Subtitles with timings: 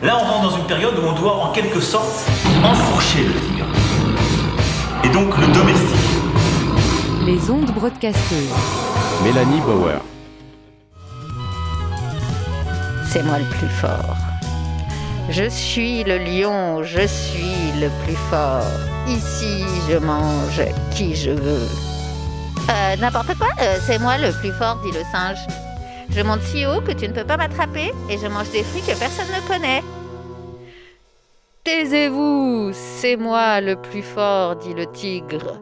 [0.00, 2.28] Là, on rentre dans une période où on doit en quelque sorte
[2.62, 3.66] enfourcher le tigre.
[5.02, 5.98] Et donc le domestiquer.
[7.26, 8.54] Les ondes broadcasteuses.
[9.24, 10.00] Mélanie Bauer.
[13.08, 14.16] C'est moi le plus fort.
[15.30, 18.62] Je suis le lion, je suis le plus fort.
[19.08, 20.62] Ici, je mange
[20.94, 21.66] qui je veux.
[22.70, 25.38] Euh, n'importe quoi, euh, c'est moi le plus fort, dit le singe.
[26.10, 28.82] Je monte si haut que tu ne peux pas m'attraper et je mange des fruits
[28.82, 29.82] que personne ne connaît.
[31.64, 35.60] Taisez-vous, c'est moi le plus fort, dit le tigre.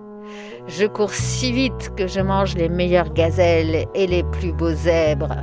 [0.68, 5.36] Je cours si vite que je mange les meilleures gazelles et les plus beaux zèbres.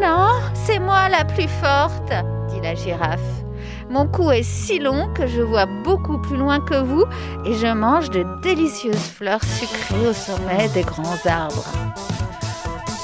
[0.00, 2.12] Non, c'est moi la plus forte,
[2.48, 3.44] dit la girafe.
[3.88, 7.04] Mon cou est si long que je vois beaucoup plus loin que vous
[7.44, 11.64] et je mange de délicieuses fleurs sucrées au sommet des grands arbres.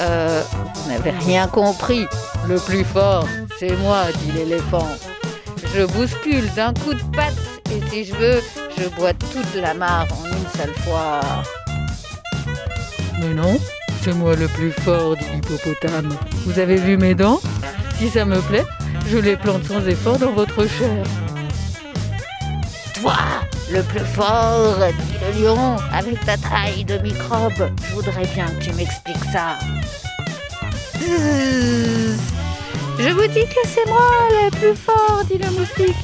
[0.00, 0.42] Euh,
[0.74, 2.06] vous n'avez rien compris.
[2.48, 3.26] Le plus fort,
[3.58, 4.88] c'est moi, dit l'éléphant.
[5.74, 7.34] Je bouscule d'un coup de patte
[7.70, 8.42] et si je veux,
[8.78, 11.20] je bois toute la mare en une seule fois.
[13.20, 13.58] Mais non,
[14.02, 16.16] c'est moi le plus fort, dit l'hippopotame.
[16.46, 17.40] Vous avez vu mes dents?
[17.98, 18.64] Si ça me plaît,
[19.08, 21.04] je les plante sans effort dans votre chair.
[23.00, 23.14] Toi,
[23.72, 28.64] le plus fort, dit le lion, avec ta taille de microbe, je voudrais bien que
[28.64, 29.58] tu m'expliques ça.
[32.98, 35.96] Je vous dis que c'est moi le plus fort, dit le moustique.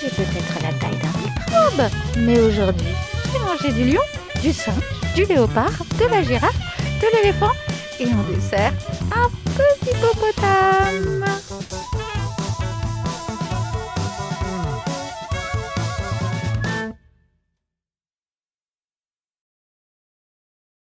[0.00, 2.94] J'ai peut-être la taille d'un microbe, mais aujourd'hui,
[3.32, 4.02] j'ai mangé du lion,
[4.42, 4.74] du singe,
[5.14, 6.58] du léopard, de la girafe,
[7.00, 7.52] de l'éléphant
[8.00, 8.72] et en dessert,
[9.14, 10.81] un petit hippopotame.